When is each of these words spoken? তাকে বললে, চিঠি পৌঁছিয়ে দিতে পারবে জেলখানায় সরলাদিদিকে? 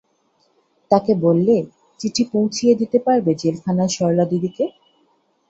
তাকে 0.91 1.11
বললে, 1.25 1.55
চিঠি 1.99 2.23
পৌঁছিয়ে 2.31 2.73
দিতে 2.81 2.97
পারবে 3.05 3.31
জেলখানায় 3.41 3.93
সরলাদিদিকে? 3.95 4.65